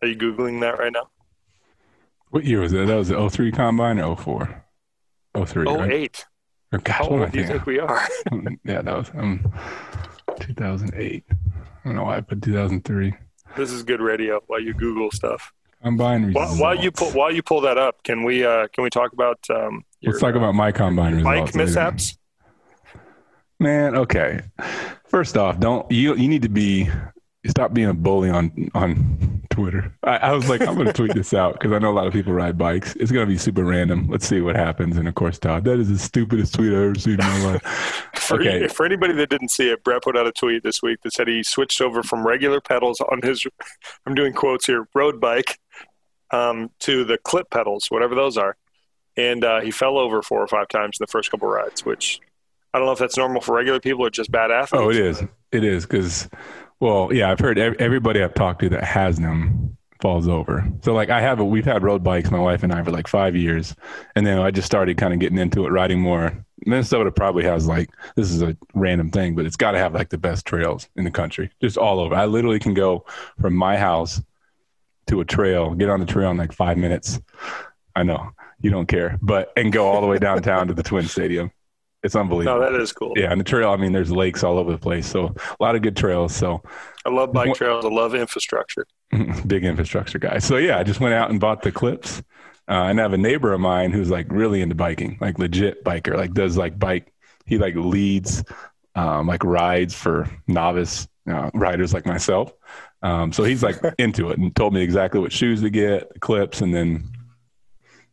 [0.01, 1.09] Are you googling that right now?
[2.31, 2.87] What year was that?
[2.87, 4.65] That was the 03 combine or 04?
[5.47, 5.93] 03, Oh right?
[5.93, 6.25] eight.
[6.73, 8.07] Or, gosh, How what old do you think we are?
[8.65, 9.53] yeah, that was um
[10.41, 11.25] 2008.
[11.31, 11.35] I
[11.85, 13.15] don't know why I put 2003.
[13.57, 14.41] This is good radio.
[14.47, 15.53] While you Google stuff.
[15.83, 16.61] Combine While, results.
[16.61, 19.39] while you pull while you pull that up, can we uh, can we talk about
[19.51, 21.53] um, your Let's talk about my combine results.
[21.53, 22.19] bike mishaps?
[23.61, 24.41] Man, okay.
[25.07, 26.91] First off, don't you you need to be
[27.47, 29.93] stop being a bully on on Twitter.
[30.03, 32.07] I, I was like, I'm going to tweet this out because I know a lot
[32.07, 32.95] of people ride bikes.
[32.97, 34.09] It's going to be super random.
[34.09, 34.97] Let's see what happens.
[34.97, 38.09] And of course, Todd, that is the stupidest tweet I've ever seen in my life.
[38.29, 38.69] For, Okay.
[38.75, 41.29] for anybody that didn't see it, Brett put out a tweet this week that said
[41.29, 43.45] he switched over from regular pedals on his,
[44.07, 45.59] I'm doing quotes here, road bike,
[46.31, 48.57] um, to the clip pedals, whatever those are.
[49.17, 52.21] And uh, he fell over four or five times in the first couple rides, which
[52.73, 54.85] I don't know if that's normal for regular people or just bad athletes.
[54.85, 55.23] Oh, it is.
[55.51, 56.29] It is because,
[56.81, 60.67] well, yeah, I've heard everybody I've talked to that has them falls over.
[60.83, 63.09] So like I have a, we've had road bikes, my wife and I, for like
[63.09, 63.75] five years,
[64.15, 66.45] and then I just started kind of getting into it, riding more.
[66.67, 70.11] Minnesota probably has like this is a random thing, but it's got to have like
[70.11, 72.15] the best trails in the country, just all over.
[72.15, 73.05] I literally can go
[73.41, 74.21] from my house
[75.07, 77.21] to a trail, get on the trail in like five minutes.
[77.97, 78.31] I know
[78.61, 81.51] you don't care, but and go all the way downtown to the Twin Stadium.
[82.03, 82.61] It's unbelievable.
[82.61, 83.13] No, that is cool.
[83.17, 83.71] Yeah, and the trail.
[83.71, 86.35] I mean, there's lakes all over the place, so a lot of good trails.
[86.35, 86.63] So
[87.05, 87.85] I love bike trails.
[87.85, 88.87] I love infrastructure.
[89.47, 90.39] big infrastructure guy.
[90.39, 92.23] So yeah, I just went out and bought the clips.
[92.69, 95.83] Uh, and I have a neighbor of mine who's like really into biking, like legit
[95.85, 97.13] biker, like does like bike.
[97.47, 98.45] He like leads,
[98.95, 102.53] um, like rides for novice uh, riders like myself.
[103.03, 106.61] Um, so he's like into it and told me exactly what shoes to get, clips,
[106.61, 107.05] and then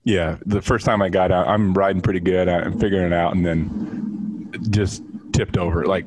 [0.05, 2.47] yeah, the first time I got out, I'm riding pretty good.
[2.47, 5.85] I'm figuring it out, and then just tipped over.
[5.85, 6.05] Like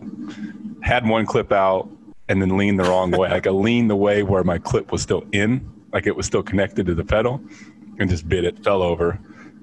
[0.83, 1.91] had one clip out
[2.29, 3.29] and then leaned the wrong way.
[3.29, 6.45] Like I leaned the way where my clip was still in, like it was still
[6.45, 7.41] connected to the pedal,
[7.99, 8.63] and just bit it.
[8.63, 9.19] Fell over.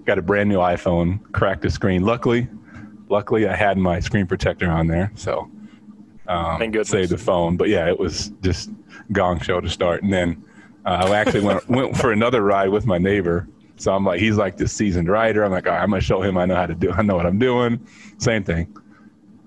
[0.05, 1.19] Got a brand new iPhone.
[1.31, 2.03] Cracked the screen.
[2.03, 2.47] Luckily,
[3.09, 5.49] luckily I had my screen protector on there, so
[6.27, 6.89] um, Thank goodness.
[6.89, 7.55] saved the phone.
[7.55, 8.69] But yeah, it was just
[9.13, 10.43] gong show to start, and then
[10.85, 13.47] uh, I actually went went for another ride with my neighbor.
[13.77, 15.43] So I'm like, he's like this seasoned rider.
[15.43, 16.91] I'm like, all right, I'm gonna show him I know how to do.
[16.91, 17.85] I know what I'm doing.
[18.17, 18.75] Same thing.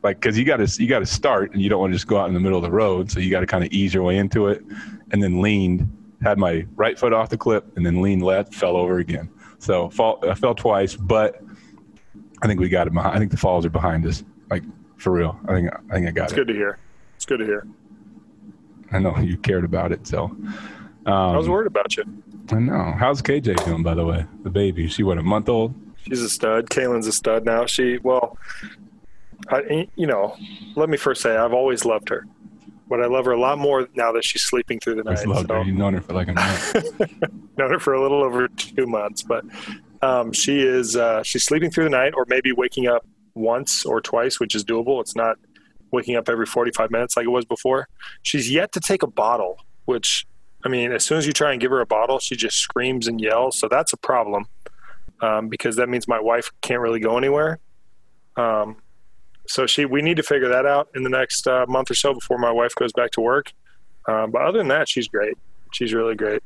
[0.02, 2.06] Like, cause you got to you got to start, and you don't want to just
[2.06, 3.10] go out in the middle of the road.
[3.10, 4.62] So you got to kind of ease your way into it,
[5.10, 5.92] and then leaned.
[6.22, 9.30] Had my right foot off the clip, and then leaned left, fell over again.
[9.58, 11.42] So fall, I fell twice, but
[12.42, 13.16] I think we got it behind.
[13.16, 14.24] I think the falls are behind us.
[14.50, 14.62] Like
[14.96, 15.38] for real.
[15.48, 16.34] I think I think I got It's it.
[16.34, 16.78] It's good to hear.
[17.16, 17.66] It's good to hear.
[18.92, 20.06] I know you cared about it.
[20.06, 20.36] So
[21.08, 22.04] I um, was worried about you.
[22.50, 22.94] I know.
[22.98, 24.26] How's KJ doing, by the way?
[24.42, 24.88] The baby.
[24.88, 25.74] She what a month old.
[26.06, 26.70] She's a stud.
[26.70, 27.66] Kaylin's a stud now.
[27.66, 28.36] She well,
[29.48, 30.36] I, you know,
[30.76, 32.26] let me first say I've always loved her,
[32.88, 35.26] but I love her a lot more now that she's sleeping through the night.
[35.26, 35.62] loved so- her.
[35.62, 37.00] You've known her for like a month.
[37.58, 39.44] known her for a little over two months, but
[40.02, 44.00] um, she is uh, she's sleeping through the night, or maybe waking up once or
[44.00, 45.00] twice, which is doable.
[45.00, 45.36] It's not
[45.90, 47.88] waking up every 45 minutes like it was before.
[48.22, 50.26] She's yet to take a bottle, which,
[50.64, 53.06] I mean, as soon as you try and give her a bottle, she just screams
[53.06, 53.58] and yells.
[53.58, 54.46] So that's a problem
[55.20, 57.58] um, because that means my wife can't really go anywhere.
[58.36, 58.76] Um,
[59.46, 62.12] so she, we need to figure that out in the next uh, month or so
[62.12, 63.52] before my wife goes back to work.
[64.06, 65.36] Um, but other than that, she's great.
[65.72, 66.42] She's really great.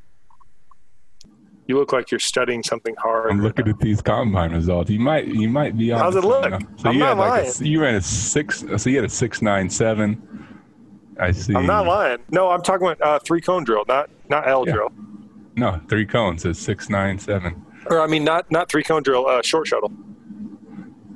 [1.66, 3.30] You look like you're studying something hard.
[3.30, 4.90] I'm looking at these combine results.
[4.90, 6.00] You might you might be on.
[6.00, 6.44] How's it look?
[6.76, 7.52] So I'm you not had like lying.
[7.60, 8.64] a, you ran a six.
[8.76, 10.20] So you had a six nine seven.
[11.20, 11.54] I see.
[11.54, 12.18] I'm not lying.
[12.30, 14.72] No, I'm talking about uh, three cone drill, not not L Yeah.
[14.74, 14.92] drill.
[15.56, 16.44] No, three cones.
[16.44, 17.64] is six nine seven.
[17.86, 19.92] Or I mean, not not three cone drill, uh, short shuttle.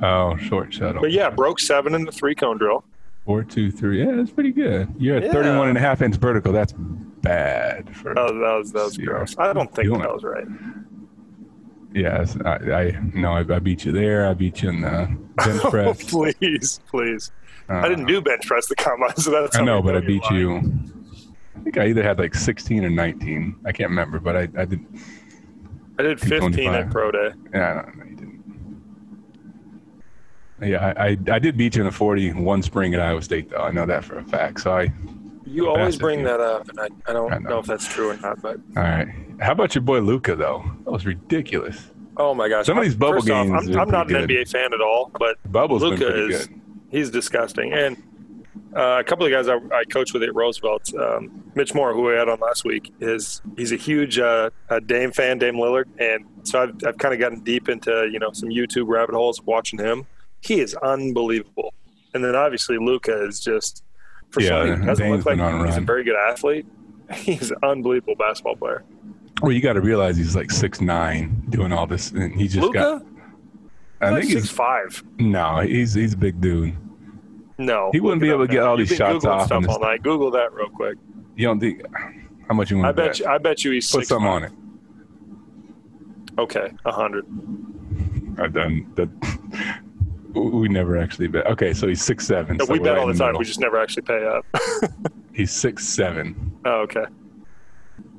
[0.03, 1.01] Oh, short shuttle.
[1.01, 2.85] But yeah, broke seven in the three cone drill.
[3.25, 4.05] Four two three.
[4.05, 4.95] Yeah, that's pretty good.
[4.99, 5.33] You're at Yeah.
[5.33, 6.53] 31 and a half inch vertical.
[6.53, 8.17] That's bad for.
[8.19, 9.35] oh, that was, that was gross.
[9.39, 10.47] I don't think that was right.
[11.95, 14.29] Yes, I, I no, I, I beat you there.
[14.29, 15.65] I beat you in the bench press.
[15.65, 16.11] Oh, press.
[16.11, 17.31] please, please.
[17.69, 19.57] Uh, I didn't do bench press the combine, so that's.
[19.57, 20.37] I know, but I beat lying.
[20.41, 20.57] you.
[21.57, 23.57] I think I either had like 16 or 19.
[23.65, 24.85] I can't remember, but I, I did.
[25.99, 26.75] I did 15 25.
[26.75, 27.31] at pro day.
[27.53, 28.83] Yeah, no, no, you didn't.
[30.63, 33.51] Yeah, I, I, I did beat you in the 40 one spring at Iowa State,
[33.51, 33.59] though.
[33.63, 34.61] I know that for a fact.
[34.61, 34.93] So I,
[35.45, 36.29] You always bring dude.
[36.29, 37.49] that up, and I, I don't I know.
[37.51, 37.59] know.
[37.59, 38.41] if that's true or not.
[38.41, 39.09] But all right.
[39.41, 40.65] How about your boy Luka, though?
[40.85, 41.91] That was ridiculous.
[42.17, 44.51] oh my gosh, Some of these bubble First off, I'm, I'm not an pretty NBA
[44.51, 46.61] fan at all, but Bubble's been Luka is good.
[46.91, 47.73] He's disgusting.
[47.73, 47.97] And
[48.75, 52.03] uh, a couple of guys I, I coach with at Roosevelt, um, Mitch Moore, who
[52.03, 55.87] we had on last week, is he's a huge uh, uh, Dame fan, Dame Lillard,
[55.99, 59.41] and so I've, I've kind of gotten deep into you know some YouTube rabbit holes
[59.43, 60.07] watching him.
[60.41, 61.73] He is unbelievable,
[62.15, 63.83] and then obviously Luka is just
[64.31, 66.67] for Yeah, somebody who doesn't Dame's look like a he's a very good athlete.
[67.15, 68.83] He's an unbelievable basketball player.
[69.41, 72.59] Well, you got to realize he's like six nine, doing all this, and he just
[72.59, 73.16] Luka, got.
[74.01, 75.03] I think six he's five.
[75.19, 76.77] no, he's he's a big dude.
[77.59, 78.71] No, He wouldn't be able to get now.
[78.71, 80.03] all these shots Googling off Stuff all night.
[80.03, 80.99] Google that real quick.
[81.37, 81.83] You don't think?
[82.49, 83.27] How much you want I to bet you.
[83.27, 84.53] I bet you he's Put something on it.
[86.39, 87.25] Okay, a hundred.
[88.39, 89.09] I've done that.
[90.35, 91.47] We never actually bet.
[91.47, 92.59] Okay, so he's six seven.
[92.59, 93.29] No, so we bet right all the time.
[93.29, 93.39] middle.
[93.39, 94.45] We just never actually pay up.
[95.33, 96.53] He's six seven.
[96.67, 97.07] oh, okay.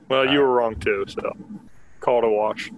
[0.10, 1.06] Well, you uh, were wrong too.
[1.08, 1.22] So,
[2.00, 2.72] call it a wash.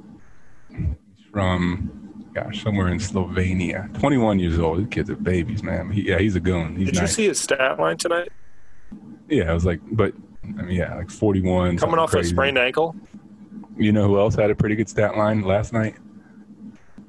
[1.32, 1.99] From
[2.44, 3.92] gosh, somewhere in Slovenia.
[4.00, 4.80] Twenty one years old.
[4.80, 5.90] These kids are babies, man.
[5.92, 6.76] He, yeah, he's a goon.
[6.76, 8.30] He's Did you see his stat line tonight?
[9.30, 11.78] Yeah, I was like, but I mean, yeah, like forty one.
[11.78, 12.96] Coming off a sprained ankle.
[13.78, 15.96] You know who else had a pretty good stat line last night?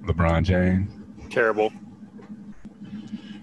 [0.02, 0.90] LeBron James.
[1.30, 1.72] Terrible.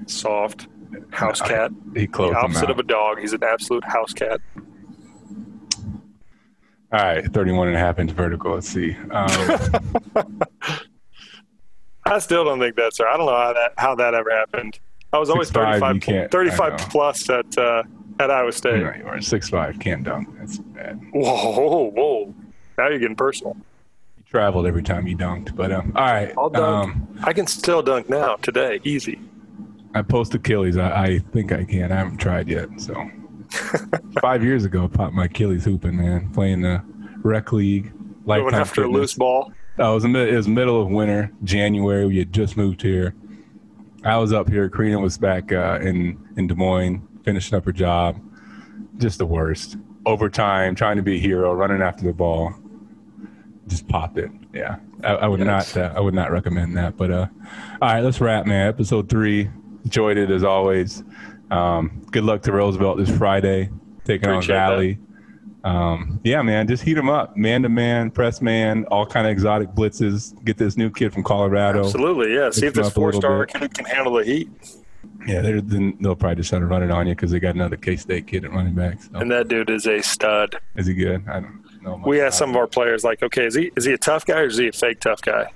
[0.05, 0.67] Soft.
[1.11, 1.71] House No, cat.
[1.93, 3.19] He The closed him opposite of a dog.
[3.19, 4.39] He's an absolute house cat.
[6.89, 8.53] All right, 31 and a half inch vertical.
[8.53, 8.95] Let's see.
[9.11, 9.29] Um,
[12.11, 13.13] I still don't think that's right.
[13.13, 14.79] I don't know how that how that ever happened.
[15.13, 16.85] I was always 6'5", 35, you can't- I 35 know.
[16.89, 17.83] plus at uh,
[18.19, 18.73] at Iowa State.
[18.75, 20.27] anyway, you are six five, can't dunk.
[20.39, 20.99] That's bad.
[21.11, 22.35] Whoa, whoa, whoa!
[22.77, 23.55] Now you're getting personal.
[24.17, 26.33] You traveled every time you dunked, but um, all right.
[26.37, 26.89] I'll dunk.
[26.93, 29.19] Um, I can still dunk now today, easy.
[29.93, 30.77] I post Achilles.
[30.77, 31.91] I, I think I can.
[31.91, 32.69] I haven't tried yet.
[32.77, 33.09] So
[34.21, 36.83] five years ago, I popped my Achilles hooping, man, playing the
[37.23, 37.91] rec league.
[38.25, 38.99] Going after a Fitness.
[38.99, 39.53] loose ball.
[39.79, 42.05] Oh, it was, it was middle of winter, January.
[42.05, 43.13] We had just moved here.
[44.03, 44.69] I was up here.
[44.69, 48.19] Karina was back uh, in in Des Moines, finishing up her job.
[48.97, 49.77] Just the worst.
[50.05, 52.53] Overtime, trying to be a hero, running after the ball.
[53.67, 54.31] Just popped it.
[54.53, 55.75] Yeah, I, I would Yes.
[55.75, 55.91] not.
[55.91, 56.95] Uh, I would not recommend that.
[56.97, 57.27] But uh,
[57.81, 58.67] all right, let's wrap, man.
[58.67, 59.49] Episode three.
[59.83, 61.03] Enjoyed it as always.
[61.51, 63.69] Um, good luck to Roosevelt this Friday,
[64.05, 64.97] taking Appreciate on that.
[65.67, 69.31] Um, yeah, man, just heat them up, man to man, press man, all kind of
[69.31, 70.33] exotic blitzes.
[70.45, 71.83] Get this new kid from Colorado.
[71.83, 72.49] Absolutely, yeah.
[72.51, 74.49] See if this up a little four star kid can handle the heat.
[75.27, 77.55] Yeah, they're, then they'll probably just try to run it on you because they got
[77.55, 79.03] another K State kid at running back.
[79.03, 79.19] So.
[79.19, 80.57] And that dude is a stud.
[80.77, 81.27] Is he good?
[81.27, 82.01] I don't know.
[82.05, 84.39] We asked some of our players, like, okay, is he is he a tough guy
[84.39, 85.51] or is he a fake tough guy?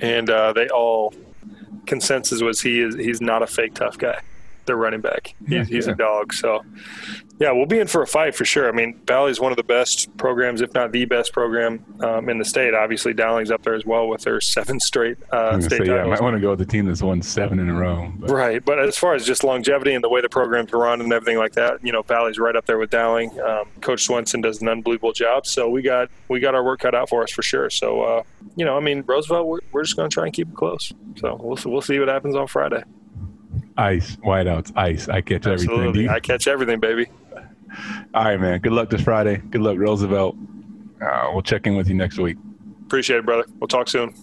[0.00, 1.12] And uh, they all
[1.86, 4.20] consensus was he is he's not a fake tough guy.
[4.66, 5.34] They're running back.
[5.48, 5.92] He's, he's yeah.
[5.92, 6.32] a dog.
[6.32, 6.64] So,
[7.38, 8.68] yeah, we'll be in for a fight for sure.
[8.68, 12.38] I mean, Valley's one of the best programs, if not the best program um, in
[12.38, 12.74] the state.
[12.74, 16.06] Obviously, Dowling's up there as well with their seven straight uh, state say, yeah, I
[16.06, 18.12] might want to go with the team that's won seven in a row.
[18.16, 21.12] But Right, but as far as just longevity and the way the programs run and
[21.12, 23.38] everything like that, you know, Valley's right up there with Dowling.
[23.40, 26.94] Um, Coach Swenson does an unbelievable job, so we got we got our work cut
[26.94, 27.70] out for us for sure.
[27.70, 28.22] So, uh,
[28.56, 30.92] you know, I mean, Roosevelt, we're, we're just going to try and keep it close.
[31.16, 32.82] So we'll we'll see what happens on Friday.
[33.76, 35.08] Ice, whiteouts, ice.
[35.08, 35.70] I catch everything.
[35.70, 37.06] Absolutely, you- I catch everything, baby.
[38.14, 38.60] All right, man.
[38.60, 39.36] Good luck this Friday.
[39.50, 40.36] Good luck, Roosevelt.
[41.00, 42.36] Uh, we'll check in with you next week.
[42.86, 43.44] Appreciate it, brother.
[43.60, 44.14] We'll talk soon.